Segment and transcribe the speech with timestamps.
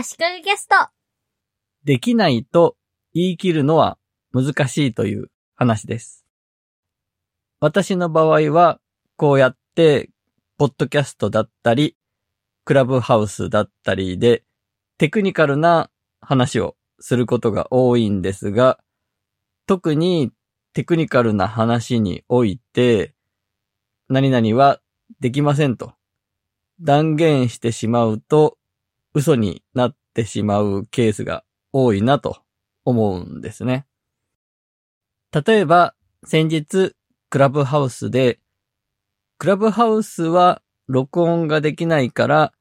[0.00, 0.76] 足利ゲスト。
[1.82, 2.76] できないと
[3.14, 3.98] 言い切るのは
[4.32, 6.24] 難しいという話です。
[7.58, 8.78] 私の場合は、
[9.16, 10.08] こうやって、
[10.56, 11.96] ポッドキャストだったり、
[12.64, 14.44] クラブハウスだったりで、
[14.98, 15.90] テクニカルな
[16.20, 18.78] 話をすることが多いんですが、
[19.66, 20.30] 特に
[20.74, 23.14] テクニカルな話において、
[24.08, 24.78] 何々は
[25.18, 25.94] できませんと
[26.80, 28.57] 断言してしまうと
[29.14, 32.42] 嘘になってしまうケースが多いなと
[32.84, 33.86] 思うんですね。
[35.32, 36.94] 例えば、先日、
[37.30, 38.40] クラブハウスで、
[39.38, 42.52] クラブハウスは録音ができないから、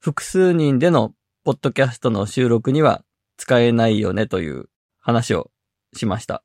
[0.00, 3.04] 複数人でのポッドキャストの収録には
[3.36, 4.68] 使えないよねという
[5.00, 5.50] 話を
[5.94, 6.42] しました。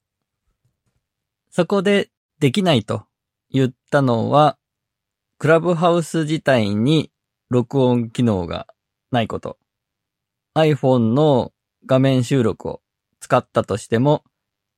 [1.49, 3.05] そこでできないと
[3.49, 4.57] 言ったのは、
[5.37, 7.11] クラブハウス自体に
[7.49, 8.67] 録音機能が
[9.13, 9.57] ないこと。
[10.55, 11.53] iPhone の
[11.85, 12.81] 画面収録を
[13.19, 14.23] 使ったとしても、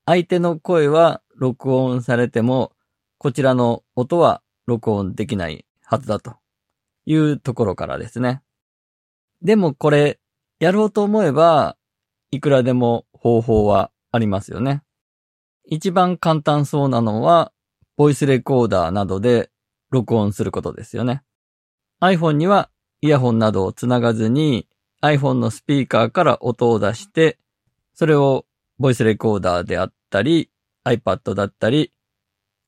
[0.06, 2.74] 相手の声は録音されても、
[3.18, 6.36] こちらの音は録音できないはずだと
[7.06, 8.42] いうところからですね。
[9.42, 10.20] でもこれ、
[10.60, 11.78] やろうと思えば、
[12.32, 14.84] いくらでも方法はありますよね。
[15.66, 17.52] 一番簡単そうなのは、
[17.98, 19.50] ボイスレコーダーなどで
[19.90, 21.24] 録音することですよね。
[22.02, 22.70] iPhone には
[23.02, 24.68] イヤホンなどをつながずに
[25.02, 27.38] iPhone のスピーカーから音を出して、
[27.94, 28.46] それを
[28.80, 30.50] ボイスレコーダーであったり、
[30.86, 31.92] iPad だったり、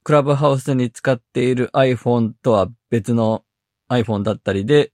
[0.04, 3.44] クラブハウスに使っている iPhone とは別の
[3.90, 4.94] iPhone だったりで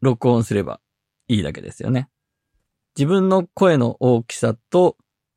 [0.00, 0.80] 録音すれば
[1.28, 2.08] いいだけですよね。
[2.96, 4.96] 自分の声の大きさと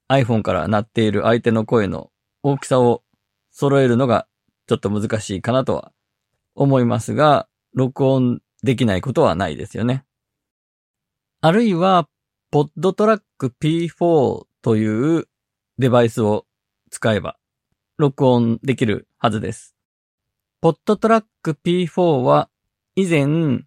[0.09, 3.03] iPhone から鳴っている相手の声の大きさを
[3.51, 4.27] 揃えるのが
[4.67, 5.91] ちょっと難しいかなとは
[6.55, 10.05] 思いますが、録音できないことはないですよね。
[11.41, 12.07] あるいは、
[12.49, 15.27] ポッドトラック P4 という
[15.77, 16.45] デバイスを
[16.89, 17.37] 使えば、
[17.97, 19.75] 録音できるはずです。
[20.61, 22.49] ポッドトラック P4 は、
[22.95, 23.63] 以前、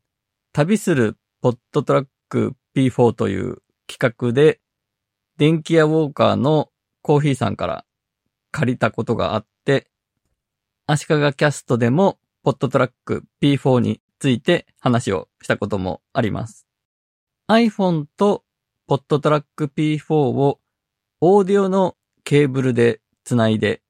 [0.53, 4.61] 旅するポッドトラック P4 という企画で、
[5.37, 6.71] 電気屋ウォーカーの
[7.03, 7.85] コーヒーさんから
[8.51, 9.91] 借りたことがあって、
[10.87, 16.67] 足利キャストでも、ポッドトラック P4 について話をしたこともあります。
[17.49, 18.45] iPhone と
[18.87, 20.61] ポッドトラック P4 を
[21.21, 23.83] オーディオのケーブルでつないで、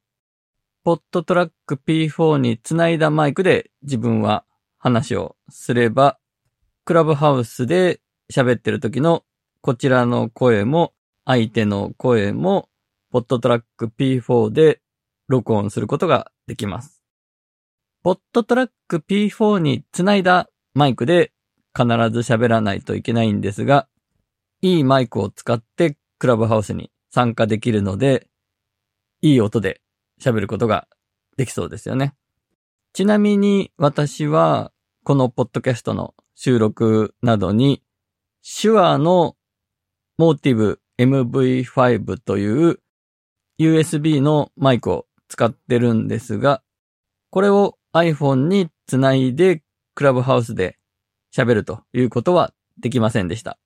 [0.84, 4.44] ポッドトラック P4 につないだマイクで自分は
[4.78, 6.18] 話をすれば、
[6.84, 8.00] クラブハウスで
[8.32, 9.24] 喋ってる時の
[9.60, 10.92] こちらの声も
[11.24, 12.68] 相手の声も
[13.10, 14.80] ポッドトラック P4 で
[15.28, 16.95] 録音することができます。
[18.06, 21.32] ポッドトラック P4 につないだマイクで
[21.76, 23.88] 必ず喋らないといけないんですが、
[24.62, 28.28] いいマイクを使ってクラブハウスに参加できるので、
[29.22, 29.80] いい音で
[30.22, 30.86] 喋ることが
[31.36, 32.14] できそうですよね。
[32.92, 34.70] ちなみに私は
[35.02, 37.82] このポッドキャストの収録などに
[38.62, 39.34] 手話の
[40.16, 42.78] モーティブ MV5 という
[43.58, 46.62] USB のマイクを使ってるんですが、
[47.30, 49.62] これを iPhone につないで
[49.94, 50.76] クラブハウスで
[51.34, 53.58] 喋るということはできませんでした。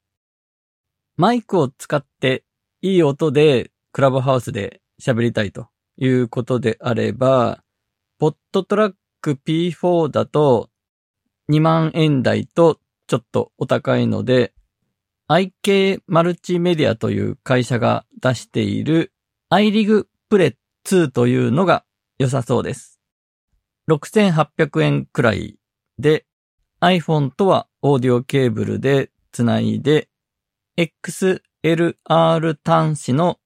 [1.16, 2.44] マイクを使って
[2.80, 7.64] いい音でクラブハウスで喋りたいということであれば、
[8.20, 10.70] ポッドトラック P4 だと
[11.50, 14.54] 2万円台とちょっとお高いので、
[15.28, 19.12] IK マルチメディアという会社が出している
[19.52, 21.84] iRig プレ2というのが
[22.19, 23.00] 良さそうです。
[23.88, 25.58] 6800円くらい
[25.98, 26.26] で
[26.80, 30.08] iPhone とはオーディオケーブルでつないで
[30.76, 33.38] XLR 端子の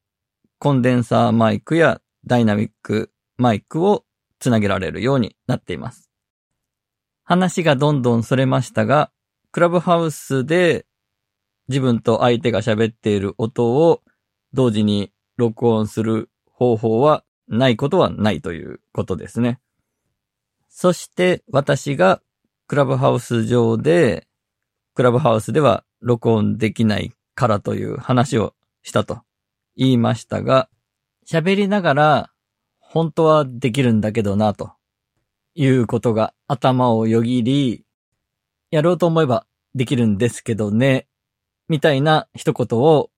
[0.59, 4.05] コンデンサーマイクやダイナミックマイクを
[4.39, 6.11] つなげられるようになっています。
[7.25, 9.11] 話がどんどんそれましたが、
[9.51, 10.87] クラブハウスで
[11.69, 14.03] 自分と相手が喋っている音を
[14.53, 19.61] 同時に録音する方法はないことはないということですね。
[20.77, 22.21] そして私が
[22.67, 24.27] クラブハウス上で、
[24.95, 29.21] クラブハウスでは録音できないからという話をしたと
[29.77, 30.69] 言いましたが、
[31.31, 32.31] 喋りながら
[32.81, 34.73] 本当はできるんだけどなと
[35.55, 37.85] いうことが頭をよぎり、
[38.73, 41.07] やろうと思えばできるんですけどね、
[41.69, 43.11] みたいな一言を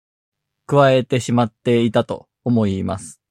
[0.67, 3.23] 加えてしまっていたと思います。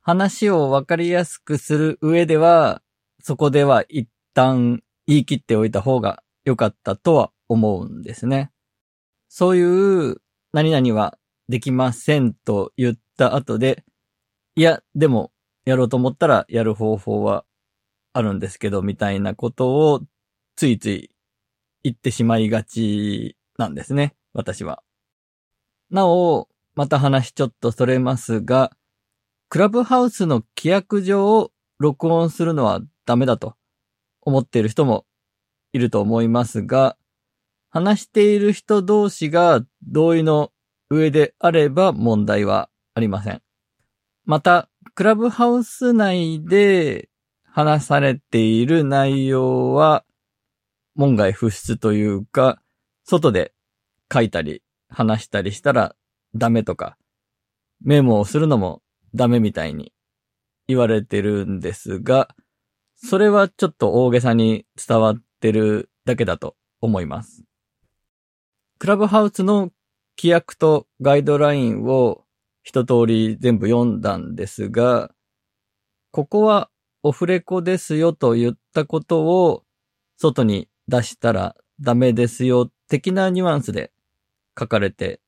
[0.00, 2.82] 話をわかりやすくする上では、
[3.22, 8.50] そこでは一旦言い切っておいた方が良かったとは思うんですね。
[9.28, 10.16] そういう
[10.52, 11.18] 何々は
[11.48, 13.84] できませんと言った後で、
[14.56, 15.32] いや、でも
[15.64, 17.44] やろうと思ったらやる方法は
[18.12, 20.00] あるんですけど、みたいなことを
[20.56, 21.10] ついつい
[21.82, 24.82] 言ってしまいがちなんですね、私は。
[25.90, 28.70] なお、また話ちょっとそれますが、
[29.48, 32.80] クラブハウスの規約上を録音するのは
[33.10, 33.56] ダメだと
[34.20, 35.04] 思っている人も
[35.72, 36.96] いると思いますが、
[37.68, 40.52] 話している人同士が同意の
[40.90, 43.42] 上であれば問題はありません。
[44.26, 47.08] また、クラブハウス内で
[47.42, 50.04] 話されている内容は
[50.94, 52.62] 門外不出というか、
[53.02, 53.52] 外で
[54.12, 55.96] 書いたり話したりしたら
[56.36, 56.96] ダメとか、
[57.82, 58.82] メモをするのも
[59.16, 59.92] ダメみたいに
[60.68, 62.28] 言われてるんですが、
[63.02, 67.44] それはちょっと大げさに伝わってるだけだと思います。
[68.78, 69.70] クラブハウスの
[70.18, 72.24] 規約とガイドラインを
[72.62, 75.10] 一通り全部読んだんですが、
[76.10, 76.70] ここは
[77.02, 79.64] オフレコですよと言ったことを
[80.18, 83.92] 外に出したらダメですよ的なニュアンスで
[84.58, 85.20] 書かれて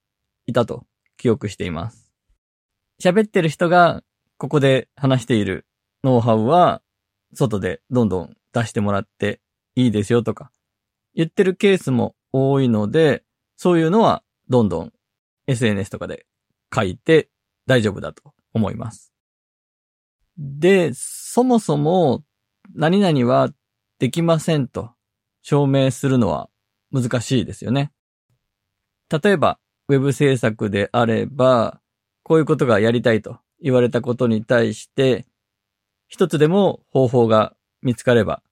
[0.47, 0.85] いたと
[1.17, 2.13] 記憶しています。
[3.03, 4.03] 喋ってる人が
[4.37, 5.67] ここで話している
[6.05, 6.83] ノウハウは
[7.35, 9.41] 外でどんどん出してもらって
[9.75, 10.51] いいですよとか
[11.15, 13.23] 言ってるケースも多いので、
[13.57, 14.93] そういうのはどんどん
[15.47, 16.27] SNS とかで
[16.75, 17.29] 書いて
[17.67, 19.13] 大丈夫だと思います。
[20.39, 22.25] で、そもそも
[22.75, 23.51] 何々は
[23.99, 24.91] できませんと
[25.43, 26.49] 証明するのは
[26.91, 27.93] 難しいですよね。
[29.11, 29.59] 例えば、
[29.89, 31.81] ウェブ制作であれば、
[32.23, 35.27] こういうことがやりたいと言われたことに対して、
[36.13, 38.43] 一つでも方法が見つかれば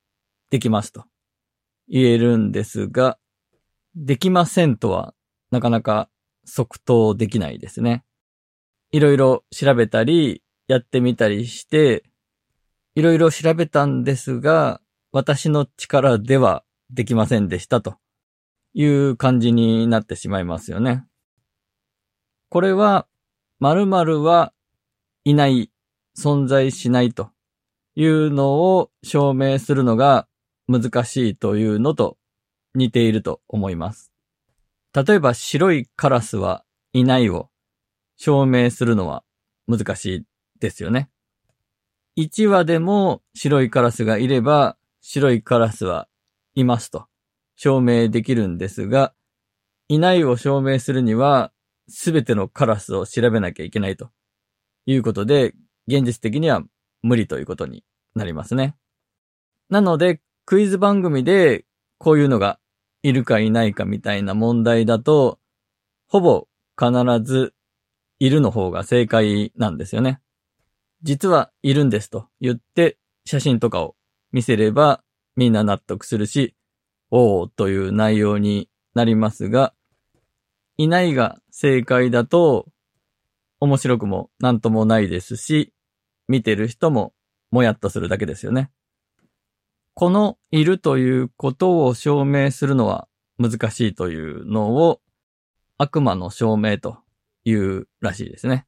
[0.49, 1.05] できますと
[1.89, 3.19] 言えるんですが、
[3.95, 5.13] できませんとは
[5.51, 6.09] なかなか
[6.47, 8.03] 即答できないですね。
[8.93, 12.05] いろいろ調べたり、やってみたりして、
[12.95, 14.81] いろいろ調べたんですが、
[15.13, 17.97] 私の力ではできませんでしたと
[18.73, 21.05] いう感じになってしまいますよね。
[22.49, 23.07] これは、
[23.59, 24.55] 〇〇は
[25.25, 25.71] いない、
[26.17, 27.31] 存在しないと
[27.95, 30.27] いうのを証明するのが
[30.69, 32.17] 難しいというのと
[32.75, 34.13] 似ていると思います。
[34.95, 37.49] 例えば白いカラスはいないを
[38.17, 39.25] 証明するのは
[39.67, 40.25] 難しい
[40.61, 41.11] ですよね。
[42.17, 46.09] 1羽でも白いカラスがいれば白いカラスは
[46.55, 47.07] いますと
[47.57, 49.15] 証明できるんですが、
[49.89, 51.53] いないを証明するには
[51.89, 54.11] すべてのカラスを調べなきゃいけないと
[54.87, 55.55] いうことで、
[55.87, 56.63] 現実的には
[57.03, 58.77] 無理ということになりますね。
[59.69, 61.65] なので、クイズ番組で
[61.99, 62.59] こういうのが
[63.03, 65.39] いるかいないかみたいな問題だと、
[66.09, 66.49] ほぼ
[66.79, 66.91] 必
[67.23, 67.55] ず
[68.19, 70.21] いるの方が正解なんですよね。
[71.03, 73.97] 実はいるんですと言って写真とかを
[74.33, 75.03] 見せれば
[75.37, 76.55] みんな納得するし、
[77.11, 79.73] おーという内容になりますが、
[80.77, 82.67] いないが正解だと
[83.61, 85.73] 面白くもなんともないですし、
[86.31, 87.13] 見てる人も
[87.51, 88.71] もやっとするだけですよね。
[89.95, 95.01] このいるということを証明するのは難しいというのを
[95.77, 96.99] 悪魔の証明と
[97.45, 98.65] いうらしいですね。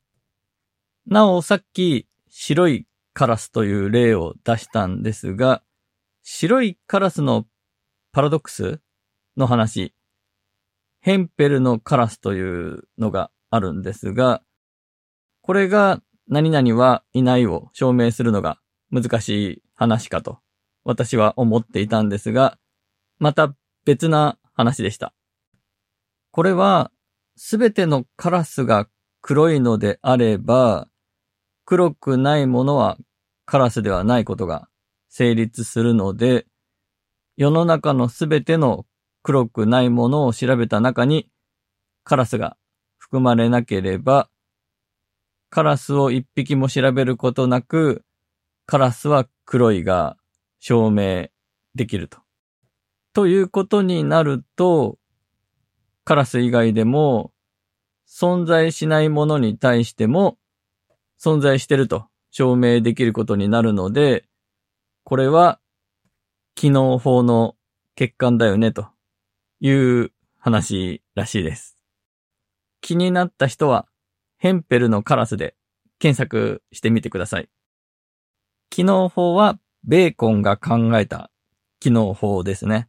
[1.07, 5.63] なお、さっき白いカラスという例を出したんですが、
[6.25, 7.47] 白いカラスの
[8.11, 8.81] パラドックス
[9.37, 9.95] の話、
[11.01, 14.43] ヘンペルのカラスというのがあるんですが、
[15.43, 16.01] これが
[16.33, 18.59] 何々はいないを証明するのが
[18.91, 20.39] 難しい話かと
[20.83, 22.57] 私は思っていたんですが、
[23.19, 25.13] また別な話でした。
[26.31, 26.91] これは
[27.37, 28.89] すべてのカラスが
[29.21, 30.89] 黒いのであれば、
[31.67, 32.97] 黒くないものは
[33.45, 34.69] カラスではないことが
[35.11, 36.47] 成立するので、
[37.37, 38.87] 世の中のすべての
[39.23, 41.29] 黒くないものを調べた中に
[42.05, 42.57] カラスが
[42.97, 44.31] 含まれなければ、
[45.53, 48.07] カラスを一匹も調べることなく、
[48.65, 50.17] カラスは黒いが
[50.61, 51.29] 証明
[51.75, 52.21] できると。
[53.13, 54.99] ということになると、
[56.05, 57.35] カラス以外でも
[58.09, 60.39] 存在しないものに対しても
[61.21, 64.25] 存在してると証明できることになるので、
[65.05, 65.61] これは
[66.55, 67.57] 機能法の
[67.95, 68.89] 欠陥だよねと
[69.61, 71.77] いう話らしいです。
[72.81, 73.87] 気になった人は
[74.43, 75.55] ヘンペルのカラスで
[76.01, 77.49] 検索してみてください。
[78.71, 81.31] 機能法はベーコンが考えた
[81.79, 82.89] 機能法ですね。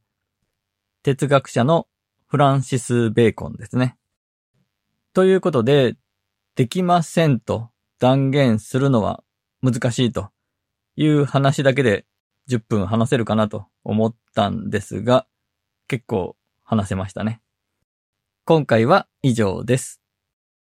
[1.04, 1.88] 哲学者の
[2.26, 3.98] フランシス・ベーコンですね。
[5.14, 5.96] ということで、
[6.56, 7.70] できませんと
[8.00, 9.24] 断言するのは
[9.62, 10.32] 難しいと
[10.96, 12.08] いう話だけで
[12.50, 15.28] 10分話せるかなと思ったんですが、
[15.88, 17.44] 結構話せましたね。
[18.44, 20.03] 今回は以上です。